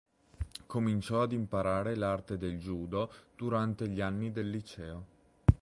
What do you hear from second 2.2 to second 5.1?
del judo durante gli anni del liceo.